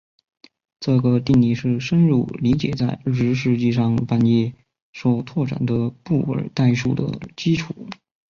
[0.79, 4.51] 这个定理是深入理解在二十世纪上半叶
[4.93, 7.71] 所拓展的布尔代数的基础。